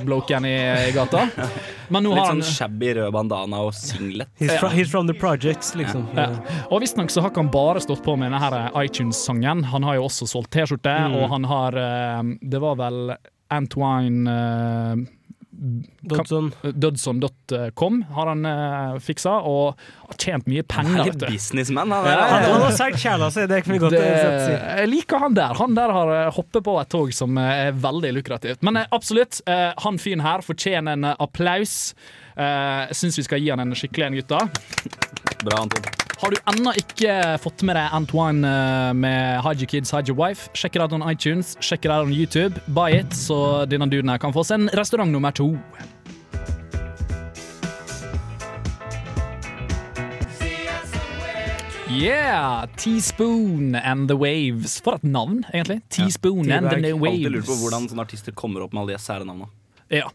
[0.06, 0.56] bloken i,
[0.90, 1.24] i gata.
[1.94, 4.30] Men nå Litt sånn han shabby rød bandana og singlet.
[4.38, 6.06] He's, fra, he's from the projects, liksom.
[6.18, 6.28] ja.
[6.68, 9.66] Og visstnok så har ikke han bare stått på med denne iTunes-sangen.
[9.72, 11.14] Han har jo også solgt T-skjorte, Mm.
[11.22, 11.76] og han har
[12.42, 13.12] Det var vel
[13.54, 15.06] Antoine eh,
[16.02, 16.52] Dodson.
[16.62, 21.00] Dodson.com har han uh, fiksa, og har tjent mye penger.
[21.00, 22.06] Han er businessmann businessman, han.
[22.06, 22.22] der.
[22.22, 22.52] Han ja.
[22.54, 24.54] han har solgt kjæla si, det kan vi godt eh, si.
[24.54, 25.58] jeg liker han der.
[25.58, 28.62] Han der har eh, hoppet på et tog som eh, er veldig lukrativt.
[28.66, 31.78] Men eh, absolutt, eh, han fyren her fortjener en eh, applaus.
[32.38, 34.46] Eh, Jeg syns vi skal gi han en skikkelig en, gutta.
[35.42, 35.97] Bra, Anton.
[36.18, 40.18] Har du ennå ikke fått med deg Antoine eh, med Hide Your Kids, Hide Your
[40.18, 42.64] Wife, sjekk det ut on iTunes, sjekk det ut on YouTube.
[42.74, 43.38] Buy it, så
[43.70, 45.52] denne duden her kan få seg en restaurant nummer to.
[51.90, 52.66] Yeah!
[52.76, 54.82] Teaspoon and the Waves.
[54.82, 55.82] For et navn, egentlig.
[55.90, 57.32] Teaspoon and the Alltid Waves.
[57.32, 59.48] lurt på hvordan sånne artister kommer opp med alle de sære navnene.
[59.90, 60.10] Ja.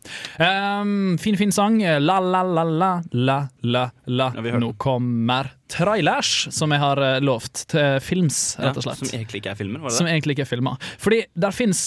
[0.82, 1.78] Um, fin, fin sang.
[1.80, 4.30] La, la, la, la, la, la, la.
[4.36, 7.64] Ja, Nå kommer trailers, som jeg har eh, lovt.
[7.72, 9.00] Til films, rett og Ja, slett.
[9.06, 10.90] som egentlig ikke er filmer, var det Som egentlig ikke er filmer.
[11.00, 11.84] Fordi der fins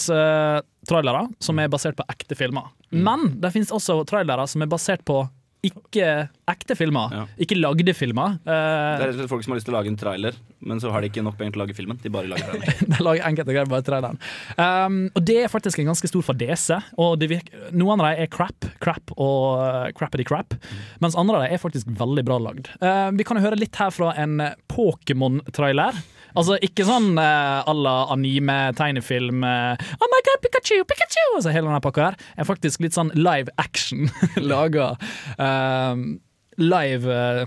[0.86, 2.68] trailere som er basert på ekte filmer.
[2.94, 3.02] Mm.
[3.06, 5.20] Men det fins også trailere som er basert på
[5.64, 7.26] ikke ekte filmer.
[7.42, 8.36] Ikke lagde filmer.
[8.44, 10.36] Det er Eh, rett og slett folk som har lyst til å lage en trailer,
[10.60, 11.98] men så har de ikke nok penger til å lage filmen.
[12.02, 12.82] De bare lager trailer.
[12.92, 14.20] de lager enkelte greier bare traileren.
[14.56, 16.80] Um, og det er faktisk en ganske stor fadese.
[17.02, 20.56] Og det virker, noen av dem er crap, crap og uh, crappity crap,
[21.02, 22.70] mens andre av dem er faktisk veldig bra lagd.
[22.82, 24.38] Uh, vi kan jo høre litt her fra en
[24.72, 25.98] Pokémon-trailer.
[26.36, 31.24] Altså ikke sånn uh, à la anime-tegnefilm uh, Oh my god, Pikachu, Pikachu!
[31.38, 34.10] Altså hele denne pakka her er faktisk litt sånn live action
[34.50, 34.92] laga.
[35.40, 36.18] Uh,
[36.60, 37.46] live uh,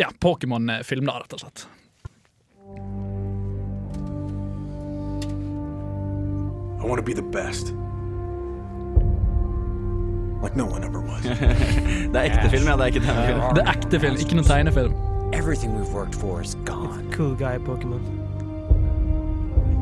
[0.00, 1.66] ja, Pokémon-film, da, rett og slett.
[6.80, 7.74] I want to be the best.
[10.42, 11.22] Like no one ever was.
[12.12, 12.76] det er ekte film, ja.
[12.80, 13.44] Det er ikke tegnefilm.
[13.52, 14.98] Det er ekte film, ikke noen tegnefilm.
[15.36, 17.04] Everything we've worked for is gone.
[17.12, 18.29] Cool guy Pokémon.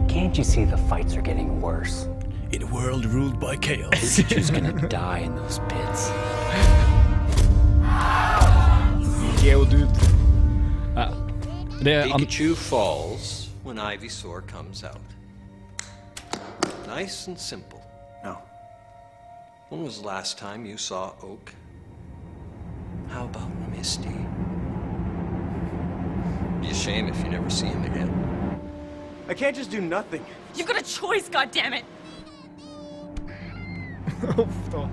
[0.08, 2.08] Can't you see the fights are getting worse?
[2.50, 3.92] In a world ruled by chaos.
[3.92, 6.10] Pikachu's gonna die in those pits.
[9.42, 9.88] Geodude.
[10.96, 11.10] Ja.
[11.82, 15.00] Det an Pikachu falls when Ivysaur comes out.
[16.86, 17.82] Nice and simple.
[18.24, 18.38] No.
[19.68, 21.52] When was the last time you saw Oak?
[23.08, 24.08] How about Misty?
[26.60, 28.37] Be a shame if you never see him again.
[29.28, 30.24] I can't just do nothing.
[30.54, 31.84] You've got a choice, goddammit!
[34.20, 34.90] Oh,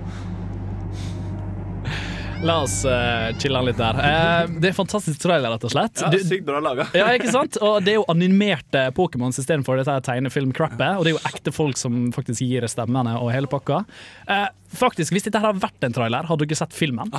[2.44, 3.96] La oss uh, chille litt der.
[3.96, 6.02] Uh, det er fantastisk trailer, rett og slett.
[6.04, 6.86] Ja, Sykt bra laga.
[6.94, 7.56] ja, ikke sant?
[7.64, 10.98] Og det er jo animerte Pokémons istedenfor dette tegnefilm-crappet.
[10.98, 13.80] Og det er jo ekte folk som faktisk gir stemmene og hele pakka.
[14.28, 14.46] Uh,
[14.76, 17.10] faktisk, Hvis dette her har vært en trailer, hadde dere sett filmen?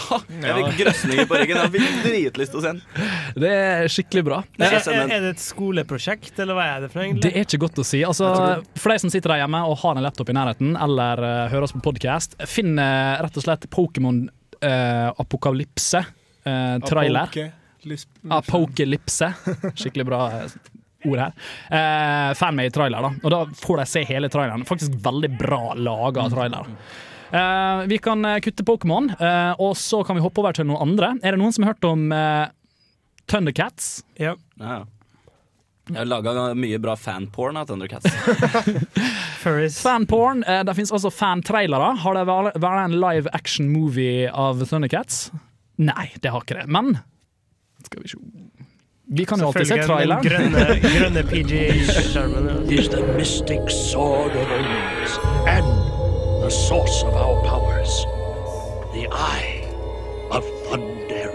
[0.46, 1.62] Jeg fikk grøsninger på ryggen.
[1.66, 3.12] Jeg fikk dritlyst til å se den.
[3.44, 4.42] Det er skikkelig bra.
[4.62, 7.26] Er, er det et skoleprosjekt, eller hva er det for egentlig?
[7.26, 8.04] Det er ikke godt å si.
[8.08, 8.32] Altså,
[8.78, 11.68] for de som sitter der hjemme og har en laptop i nærheten, eller uh, hører
[11.68, 14.28] oss på podkast, finn uh, rett og slett Pokémon
[14.64, 16.02] uh, Apokalypse
[16.44, 17.28] eh, trailer.
[17.28, 18.08] Apocalypse.
[18.30, 19.30] Apokalypse.
[19.76, 20.56] Skikkelig bra eh,
[21.08, 21.36] ord her.
[21.72, 23.12] Uh, Fanmade-trailer, da.
[23.24, 24.66] Og da får de se hele traileren.
[24.68, 26.74] Faktisk veldig bra laga trailer.
[27.32, 30.80] Eh, vi kan eh, kutte Pokémon, eh, og så kan vi hoppe over til noen
[30.90, 31.14] andre.
[31.22, 32.46] Er det noen som har hørt om eh,
[33.28, 33.98] Thundercats?
[34.16, 34.36] Ja.
[34.62, 34.86] Ja.
[35.88, 38.08] Jeg har laga mye bra fanporn av Thundercats.
[39.84, 40.44] Fanporn.
[40.48, 41.94] Eh, det fins også fantrailere.
[42.04, 45.32] Har det vært en live action movie av Thundercats?
[45.78, 46.68] Nei, det har ikke det.
[46.74, 46.98] Men
[47.86, 48.18] skal vi se
[49.18, 50.24] Vi kan jo alltid se traileren.
[50.26, 50.64] grønne,
[50.98, 52.70] grønne PG-skjermen.
[52.70, 55.14] is the mystic sword of omens
[55.48, 55.66] and
[56.44, 58.04] the source of our powers.
[58.92, 59.64] The Eye
[60.32, 61.32] of thunder.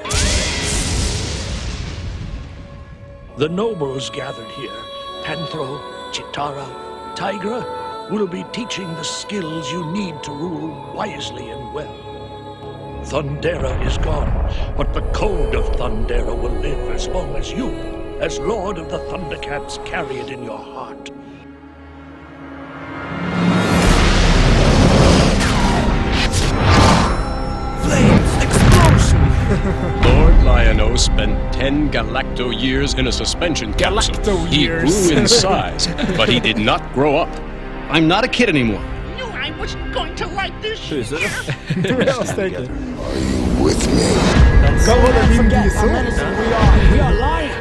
[3.38, 4.80] The nobles gathered here,
[5.24, 5.80] Panthro,
[6.12, 6.66] Chitara,
[7.16, 7.64] Tigra,
[8.10, 11.94] will be teaching the skills you need to rule wisely and well.
[13.04, 14.30] Thundera is gone,
[14.76, 17.70] but the code of Thundera will live as long as you,
[18.20, 21.08] as Lord of the Thundercats, carry it in your heart.
[27.82, 29.20] Flames, explosion!
[30.04, 34.14] Lord Lion-O spent 10 galacto years in a suspension capsule.
[34.14, 35.08] Galacto he years.
[35.08, 37.51] grew in size, but he did not grow up.
[37.92, 38.80] I'm not a kid anymore.
[39.16, 40.80] knew I wasn't going to like this.
[40.90, 42.56] Ja, steike.
[44.84, 45.88] Hva are, we Vin Diesel?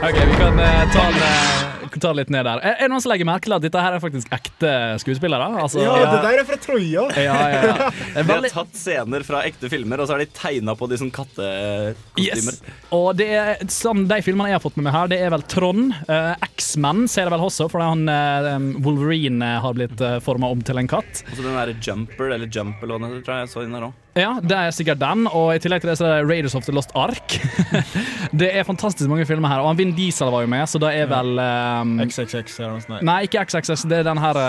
[0.07, 1.70] Okay, Vi kan uh, ta, den, eh,
[2.01, 2.61] ta litt ned der.
[2.61, 4.71] Er er det noen som legger merke til at dette her er faktisk ekte
[5.03, 5.47] skuespillere?
[5.61, 7.05] Altså, Ja, det der er fra Troja.
[7.15, 7.89] Ja, ja, ja.
[8.21, 11.11] De har tatt scener fra ekte filmer, og så har de tegna på de som
[11.13, 12.57] kattekostymer.
[12.57, 12.61] Yes.
[12.95, 15.45] Og det er, sånn, de filmene jeg har fått med meg her, det er vel
[15.51, 15.93] Trond.
[16.09, 20.49] Uh, X-Men ser jeg vel også, fordi han uh, Wolverine eh, har blitt uh, forma
[20.51, 21.23] om til en katt.
[21.29, 23.65] Og så den derre Jumper, eller Jump eller hva det heter, tror jeg jeg så
[23.65, 23.97] inn der òg.
[24.17, 26.65] Ja, det er sikkert den, og i tillegg til det så er det Raiders of
[26.67, 27.37] the Lost Ark.
[28.41, 30.89] det er fantastisk mange filmer her, og han Vin Diesel var jo med, så da
[30.91, 33.05] er vel um, XXX eller noe sånt.
[33.07, 33.85] Nei, ikke XXX.
[33.87, 34.39] det er den her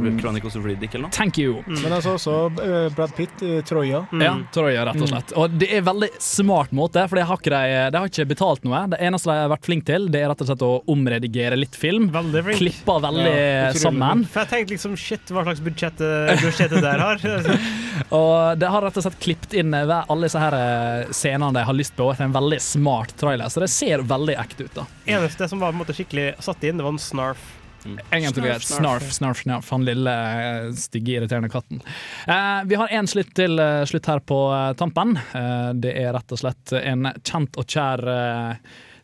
[0.00, 1.12] um, Chronicles of Riddick eller noe?
[1.12, 1.58] Thank you.
[1.68, 4.00] Men altså også eh, Brad Pitt i Troja.
[4.24, 5.36] Ja, Troja, rett og slett.
[5.36, 8.64] Og det er veldig smart måte, for de har ikke, de, de har ikke betalt
[8.64, 8.82] noe.
[8.94, 11.76] Det eneste de har vært flinke til, det er rett og slett å omredigere litt
[11.76, 12.08] film.
[12.16, 12.62] Veldig flink.
[12.62, 14.24] Klippa veldig Ja, sammen.
[14.32, 17.20] For jeg tenkte liksom shit, hva slags budsjett eh, budsjettet der har.
[18.20, 21.64] Og det har rett og slett klippet inn eh, alle disse her eh, scenene de
[21.66, 24.74] har lyst på til en veldig smart trailer, så det ser veldig ekte ut.
[24.74, 27.48] da Eneste som var på en måte skikkelig satt inn, det var en snarf.
[27.80, 31.80] Egentlig Snarf, snarf, snarf, snarf, han lille eh, stygge, irriterende katten.
[32.28, 33.56] Eh, vi har én slutt til
[33.88, 34.36] slutt her på
[34.76, 35.16] tampen.
[35.16, 38.52] Eh, det er rett og slett en kjent og kjær eh,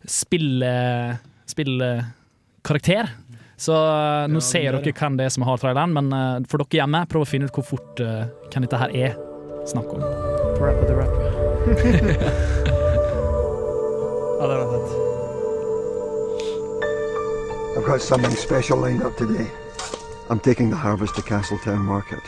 [0.04, 0.60] spill...
[0.62, 1.16] eh.
[3.56, 6.60] Så eh, nå ser er dere hvem det er som har traileren, men eh, for
[6.60, 9.16] dere hjemme, prøv å finne ut hvor fort eh, hvem dette her er
[9.68, 10.00] snakk om.
[10.60, 11.10] Rap of the rap.
[14.38, 14.90] ja, det har jeg sett.
[17.76, 19.50] I've got something special lined up today.
[20.30, 22.22] I'm taking the harvest to Castletown Market.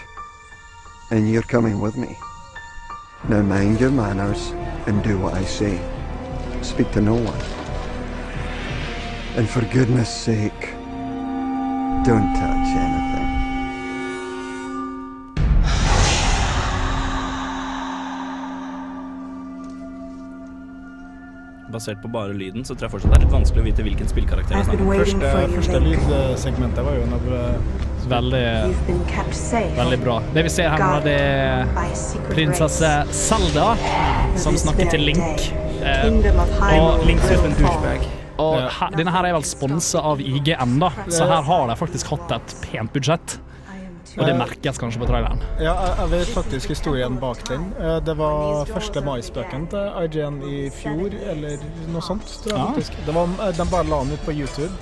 [1.11, 2.17] And you're coming with me.
[3.29, 4.53] Now mind your manners
[4.87, 5.81] and do what I say.
[6.63, 7.41] Speak to no one.
[9.37, 10.75] And for goodness sake,
[12.05, 12.98] don't touch anything.
[21.79, 24.09] Basert på bare lyden, så tror jeg fortsatt det er litt vanskelig å vite hvilken
[24.11, 24.89] spillkarakter det er snakk om.
[24.99, 28.41] Første, første lydsegmentet var jo noe eh, Veldig,
[29.77, 30.17] veldig bra.
[30.35, 31.69] Det vi ser her nå, det er
[32.33, 33.67] prinsesse Zelda
[34.41, 35.45] som snakker til Link.
[35.79, 38.09] Eh, Og Link ser ut en douchebag.
[38.43, 42.11] Og her, denne her er vel sponsa av IGN, da, så her har de faktisk
[42.15, 43.39] hatt et pent budsjett.
[44.19, 45.41] Og det merkes kanskje på traileren.
[45.63, 47.69] Ja, jeg, vet faktisk historien bak den.
[47.79, 51.59] Eh, Det var første mai-spøken til IGN i fjor, eller
[51.93, 52.67] noe sånt, tror jeg Ja.
[52.73, 52.93] faktisk.
[53.07, 54.73] Det var, eh, de bare la den ut på YouTube,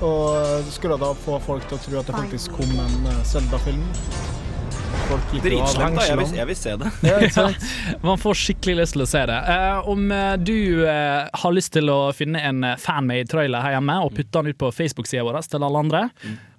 [0.00, 3.82] og skulle da få folk til å tro at det faktisk kom en eh, Zelda-film.
[5.08, 6.06] Folk gikk jo av Dritslemt, da.
[6.08, 6.90] Jeg vil, jeg vil se det.
[7.08, 7.68] Ja, ikke sant?
[8.08, 9.38] Man får skikkelig lyst til å se det.
[9.54, 13.78] Eh, om eh, du eh, har lyst til å finne en eh, fanmade trailer her
[13.78, 16.02] hjemme og putte den ut på Facebook-sida vår til alle andre,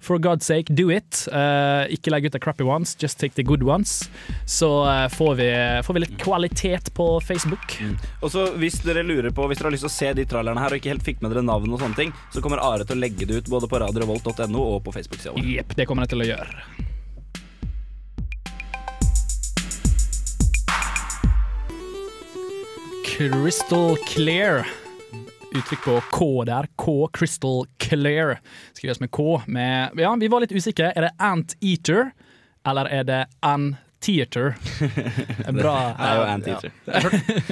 [0.00, 1.26] for God's sake, do it.
[1.28, 4.08] Eh, ikke legg ut the crappy ones, just take the good ones.
[4.48, 5.48] Så eh, får, vi,
[5.86, 7.78] får vi litt kvalitet på Facebook.
[8.20, 10.60] Og så Hvis dere lurer på Hvis dere har lyst til å se de trailerne
[10.62, 12.98] her og ikke helt fikk med dere navn, og sånne ting Så kommer Are til
[12.98, 15.52] å legge det ut både på radiorevolt.no og på Facebook-sida vår.
[15.58, 16.89] Jepp, det kommer jeg til å gjøre.
[23.20, 24.66] Crystal Clear.
[25.52, 26.66] Uttrykk på K der.
[26.76, 28.38] K, Crystal Clear.
[28.72, 29.42] Skrives med K.
[29.46, 30.88] Med, ja, vi var litt usikre.
[30.96, 32.14] Er det Anteater,
[32.64, 33.89] eller er det Antheater?
[35.52, 35.74] Bra.
[35.98, 36.72] Det er jo en teater.
[36.86, 37.00] Ja.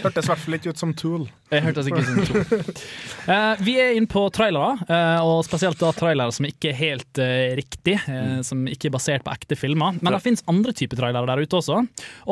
[0.04, 1.26] hørtes i hvert fall litt ut som Tool.
[1.52, 2.70] Jeg hørtes ikke ut som Tool.
[3.28, 7.20] Uh, vi er inne på trailere, uh, og spesielt da trailere som ikke er helt
[7.20, 7.98] uh, riktig.
[8.08, 9.98] Uh, Som ikke er basert på ekte filmer.
[10.00, 11.82] Men det fins andre typer trailere der ute også.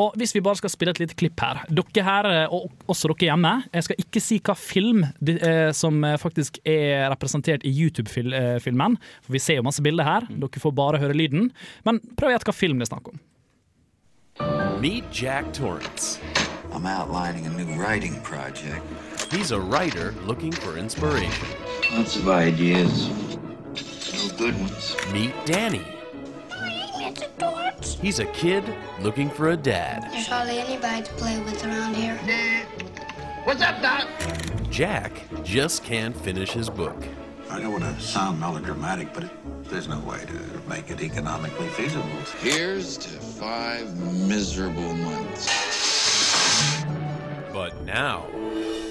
[0.00, 3.30] Og hvis vi bare skal spille et lite klipp her Dere her, og også dere
[3.30, 5.36] hjemme, jeg skal ikke si hva film de,
[5.76, 8.96] som faktisk er representert i YouTube-filmen.
[9.26, 10.28] For vi ser jo masse bilder her.
[10.32, 11.50] Dere får bare høre lyden.
[11.88, 13.25] Men prøv å gjette hva film det er snakk om.
[14.86, 16.20] Meet Jack Torrance.
[16.70, 18.86] I'm outlining a new writing project.
[19.32, 21.48] He's a writer looking for inspiration.
[21.92, 23.08] Lots of ideas.
[23.08, 24.96] No good ones.
[25.12, 25.84] Meet Danny.
[28.00, 28.62] He's a kid
[29.00, 30.08] looking for a dad.
[30.12, 32.16] There's hardly anybody to play with around here.
[33.42, 34.06] What's up, Doc?
[34.70, 35.10] Jack
[35.42, 37.02] just can't finish his book.
[37.50, 39.30] I don't want to sound melodramatic, but it,
[39.70, 42.04] there's no way to make it economically feasible.
[42.40, 43.08] Here's to
[43.40, 43.86] five
[44.28, 45.46] miserable months.
[47.52, 48.26] But now,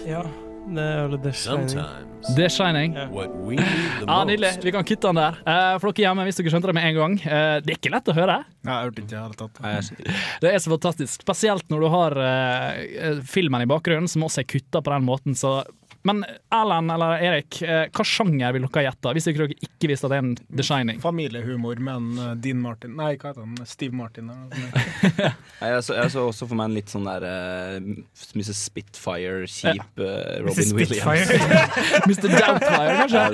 [0.06, 1.70] vel The Shining.
[1.70, 2.94] sometimes, The Shining.
[3.12, 3.66] what we need
[4.00, 4.64] the Ja, Nydelig.
[4.64, 5.38] Vi kan kutte den der.
[5.46, 7.16] Uh, for dere hjemme, hvis dere skjønte det med en gang.
[7.22, 8.38] Uh, det er ikke lett å høre.
[8.66, 9.62] Nei, jeg hørte ikke hele tatt.
[10.42, 11.22] Det er så fantastisk.
[11.22, 15.38] Spesielt når du har uh, filmen i bakgrunnen, som også er kutta på den måten.
[15.38, 15.60] Så.
[16.06, 16.22] Men
[16.54, 19.10] Erlend eller Erik, eh, hva sjanger vil dere gjette?
[19.18, 21.00] Hvis dere ikke visste at det er en The Shining.
[21.02, 23.58] Familiehumor med en eh, Dean Martin Nei, hva heter han?
[23.66, 24.30] Steve Martin.
[25.66, 27.80] Jeg så, jeg så også for meg en litt sånn der uh,
[28.38, 28.60] Mrs.
[28.68, 30.74] Spitfire, kjip eh, Robin Mrs.
[30.78, 31.26] Williams.
[31.26, 31.66] Spitfire.
[32.12, 32.28] Mr.
[32.36, 33.18] Doubtfire, kanskje?
[33.18, 33.26] Ja,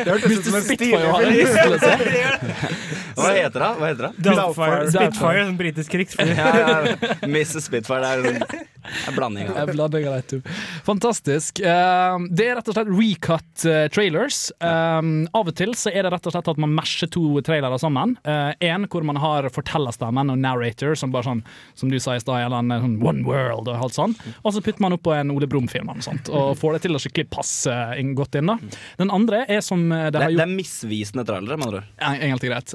[0.00, 1.78] det hørtes ut som en Spitfire har jeg stilig.
[3.20, 3.70] Hva heter det?
[3.78, 4.12] Hva heter det?
[4.26, 4.90] Doubtfire.
[4.96, 6.26] Spitfire, sånn britisk krigsfly.
[6.34, 6.66] Ja, ja.
[7.28, 7.62] Mrs.
[7.68, 8.42] Spitfire, det er en,
[9.08, 10.40] en blanding av de to.
[10.86, 11.60] Fantastisk.
[11.60, 14.40] Eh, det er rett og slett recut eh, trailers.
[14.60, 15.00] Eh,
[15.36, 18.16] av og til så er det rett og slett at man masher to trailere sammen.
[18.24, 21.42] Én hvor man har fortellerstemmen og narrator, som bare sånn,
[21.78, 24.14] som du sa i stad, eller en sånn One World og alt sånn.
[24.44, 26.96] Og så putter man opp på en Ole Brumm-film og sånt, og får det til
[26.96, 27.74] å skikkelig passe
[28.16, 28.50] godt inn.
[28.50, 28.58] da.
[29.00, 31.90] Den andre er som det Det, har det er misvisende trailere, med andre ord.
[32.00, 32.74] En- greit.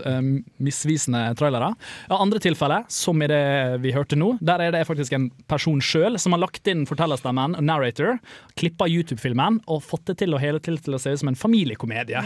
[0.61, 1.73] misvisende trailere.
[2.09, 3.41] Andre tilfelle, som i det
[3.81, 7.55] vi hørte nå, der er det faktisk en person sjøl som har lagt inn fortellerstemmen
[7.58, 8.19] og narrator,
[8.60, 11.39] klippa YouTube-filmen og fått det til å hele til, til å se ut som en
[11.39, 12.21] familiekomedie.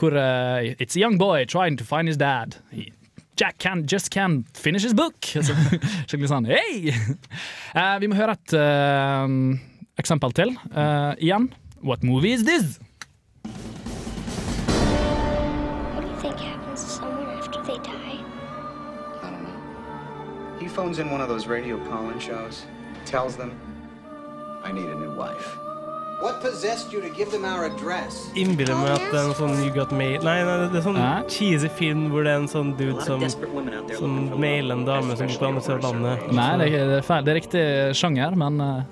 [0.00, 2.58] Hvor uh, It's a young boy trying to find his dad.
[3.36, 5.16] Jack can, just can't finish his book.
[5.46, 5.54] Så,
[6.06, 6.92] skikkelig sånn hei!
[7.72, 9.26] Uh, vi må høre et uh,
[9.98, 10.52] eksempel til.
[10.70, 11.48] Uh, igjen.
[11.82, 12.78] What movie is this?
[15.94, 18.20] What do you think happens to someone after they die?
[19.22, 20.60] I don't know.
[20.60, 22.66] He phones in one of those radio call-in shows,
[23.12, 23.52] tells them,
[24.64, 25.48] I need a new wife.
[26.22, 28.30] What possessed you to give them our address?
[28.38, 30.98] Innbiller meg at det er en sånn You Got Mail Nei, nei, det er sånn
[31.00, 31.08] Hæ?
[31.26, 33.24] cheesy film hvor det er en sånn dude som,
[33.98, 36.28] som mailer en dame som bor på andre siden av landet.
[36.38, 37.64] Nei, det er, det er riktig
[37.98, 38.84] sjanger, men eh,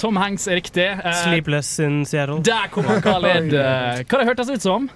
[0.00, 0.86] Tom Hanks er riktig.
[0.88, 2.40] Eh, Sleepless in Seattle.
[2.46, 3.52] Der kommer Khaled.
[3.52, 4.88] Eh, Hva det hørtes ut som?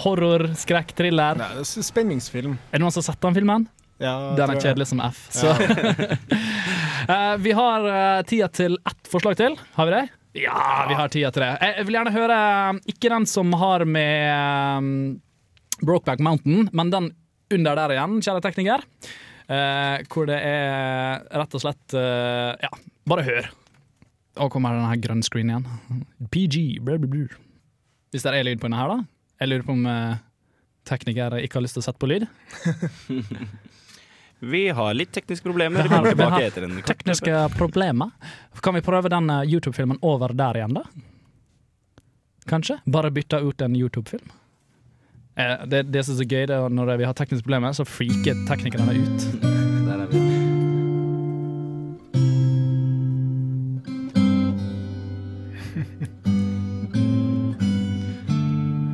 [0.00, 1.36] Horror, skrekk, thriller?
[1.38, 2.56] Nei, det er spenningsfilm.
[2.70, 3.66] Er det noen som har sett den filmen?
[4.02, 5.26] Ja, Den er kjedelig som F.
[5.34, 5.52] Så.
[7.04, 9.58] Eh, vi har eh, tida til ett forslag til.
[9.76, 10.06] Har vi det?
[10.40, 11.50] Ja, vi har tida til det.
[11.60, 14.88] Jeg jeg vil gjerne høre eh, ikke den som har med um,
[15.84, 17.10] Brokeback Mountain, men den
[17.52, 18.86] under der igjen, kjære tekniker.
[19.44, 22.72] Uh, hvor det er rett og slett uh, Ja,
[23.04, 23.50] bare hør.
[24.40, 25.66] Og kommer den her grønn screen igjen.
[26.34, 26.62] PG.
[26.82, 26.98] Blah.
[28.10, 29.04] Hvis det er lyd på denne her, da.
[29.42, 30.16] Jeg lurer på om eh,
[30.88, 32.26] teknikere ikke har lyst til å sette på lyd.
[34.44, 35.82] Vi har litt tekniske problemer.
[35.86, 38.10] Vi kommer tilbake etter en kort Tekniske problemer.
[38.60, 40.82] Kan vi prøve den eh, YouTube-filmen over der igjen, da?
[42.50, 42.80] Kanskje?
[42.84, 44.32] Bare bytte ut en YouTube-film?
[45.36, 47.86] Eh, Det, det som er så gøy, det er når vi har tekniske problemer, så
[47.88, 49.63] freaker teknikerne ut.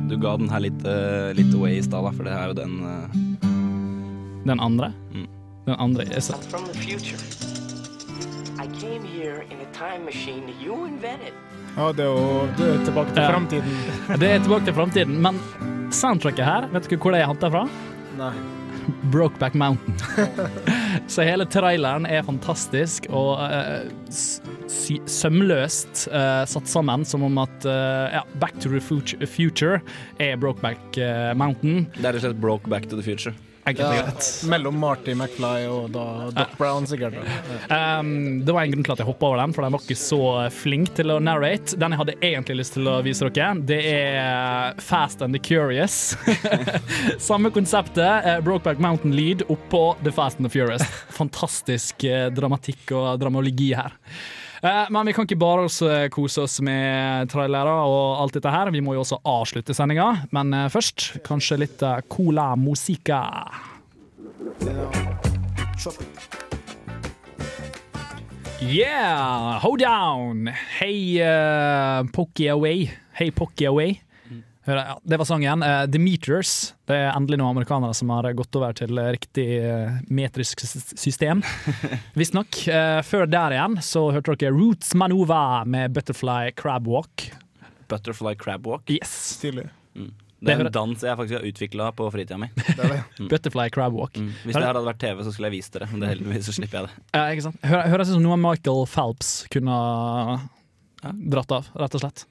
[0.09, 2.73] Du ga den her litt, uh, litt away i stad, for det er jo den
[2.83, 3.19] uh...
[4.45, 4.89] Den andre?
[5.13, 5.27] Mm.
[5.67, 7.17] Den andre er så I'm from the future.
[8.61, 11.33] I came here in a time machine that you invented.
[11.77, 13.29] Ja, det er jo det er tilbake til Ja.
[13.31, 13.77] framtiden.
[14.21, 15.39] Det er tilbake til framtiden, men
[15.91, 17.63] soundtracket her, vet du hvor det er henta fra?
[18.19, 18.33] Nei.
[19.13, 19.95] Brokeback Mountain.
[21.11, 23.83] Så hele traileren er fantastisk og uh,
[25.09, 28.81] sømløst uh, satt sammen, som om at uh, ja, Back to the
[29.27, 29.81] Future
[30.19, 30.99] er Brokeback
[31.35, 31.87] Mountain.
[31.97, 33.35] Det er rett og slett Brokeback to the future.
[33.61, 34.27] Enkelt og greit.
[34.49, 37.17] Mellom Marty McFly og da Doc Brown, sikkert.
[37.69, 39.99] Um, det var en grunn til at jeg hoppa over den, for den var ikke
[40.01, 40.19] så
[40.55, 41.77] flink til å narrate.
[41.81, 46.15] Den jeg hadde egentlig lyst til å vise dere, det er Fast and the Curious.
[47.29, 48.25] Samme konseptet.
[48.25, 50.83] eh, Brokeback Mountain Lead oppå The Fast and the Furious.
[51.17, 53.93] Fantastisk eh, dramatikk og dramologi her.
[54.61, 58.69] Eh, Men vi kan ikke bare eh, kose oss med trailere og alt dette her.
[58.73, 60.27] Vi må jo også avslutte sendinga.
[60.35, 63.23] Men eh, først kanskje litt Cola Musica.
[68.61, 69.57] Yeah!
[69.63, 70.51] Hold down!
[70.77, 72.91] Hei, uh, Pocky Away.
[73.17, 73.97] Hei, Pocky Away.
[74.71, 75.63] Hør, ja, det var sangen.
[75.65, 76.51] Uh, The Meters.
[76.87, 81.41] Det er endelig noen amerikanere som har gått over til riktig uh, metrisk system.
[82.19, 82.61] Visstnok.
[82.71, 87.27] Uh, før der igjen så hørte dere Roots Manova med Butterfly Crab Walk.
[87.91, 88.87] Butterfly crab walk.
[88.87, 89.11] Yes.
[89.41, 89.67] Stilig.
[89.91, 90.13] Mm.
[90.39, 92.47] Det Det er en dans jeg faktisk har utvikla på fritida mi.
[93.19, 93.27] Mm.
[93.27, 94.15] Butterfly Crab Walk.
[94.15, 96.55] Hvis det her hadde vært TV, så skulle jeg vist dere, men det heldigvis så
[96.55, 97.03] slipper jeg det.
[97.13, 97.59] Ja, ikke sant?
[97.67, 99.75] Høres ut som noe Michael Phelps kunne
[101.01, 102.25] dratt av, rett og slett.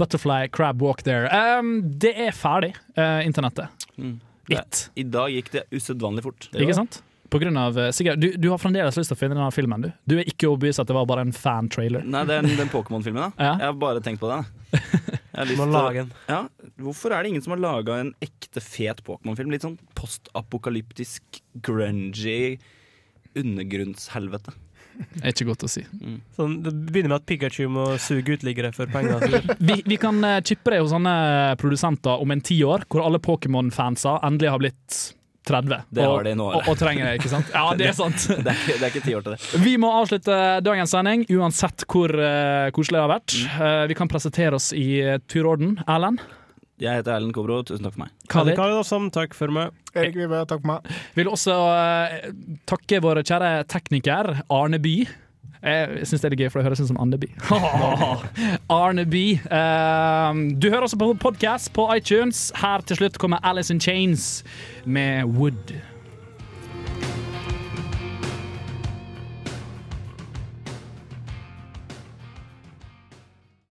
[0.00, 1.28] Butterfly crab walk there.
[1.58, 3.68] Um, det er ferdig, uh, internettet.
[3.96, 4.18] Mm.
[4.50, 4.88] It.
[4.98, 6.48] I dag gikk det usedvanlig fort.
[6.58, 7.02] Ikke sant?
[7.30, 9.84] På grunn av, eh, Sigurd, du, du har fremdeles lyst til å finne denne filmen,
[9.84, 9.92] du.
[10.10, 12.02] Du er ikke overbevist at det var bare en fan-trailer.
[12.02, 13.30] Nei, det er den, den Pokémon-filmen, da.
[13.46, 13.52] Ja.
[13.60, 14.42] Jeg har bare tenkt på den.
[15.70, 16.40] å- Ja,
[16.82, 19.52] hvorfor er det ingen som har laga en ekte fet Pokémon-film?
[19.54, 21.22] Litt sånn postapokalyptisk,
[21.62, 22.58] grungy
[23.38, 24.52] undergrunnshelvete.
[25.20, 25.84] Er ikke godt å si.
[26.36, 29.40] Sånn, det begynner med at Pikachu må suge uteliggere for penger.
[29.70, 31.14] Vi, vi kan eh, chippe det hos sånne
[31.60, 34.98] produsenter om en tiår, hvor alle Pokémon-fansa endelig har blitt
[35.48, 35.86] 30.
[35.88, 37.52] Det har de nå, og, og trenger det, ikke sant?
[37.54, 38.26] Ja, det er sant.
[38.28, 39.62] Det er ikke, det er ikke ti år til det.
[39.64, 43.38] Vi må avslutte dagens sending, uansett hvor uh, koselig det har vært.
[43.56, 44.90] Uh, vi kan presentere oss i
[45.30, 45.78] turorden.
[45.88, 46.22] Erlend?
[46.80, 48.12] Jeg heter Erlend Kobro, tusen takk for meg.
[48.32, 49.74] Kalle Karl takk for meg.
[49.92, 50.94] Erik Vive, takk for meg.
[51.18, 52.30] Vil også uh,
[52.70, 54.94] takke vår kjære tekniker Arne By.
[55.60, 57.28] Jeg syns det er gøy, for det høres ut som Andeby.
[58.80, 59.24] Arne By.
[59.36, 62.48] Eh, du hører også på podkast på iTunes.
[62.56, 64.40] Her til slutt kommer Alice in Chains
[64.86, 65.76] med Wood.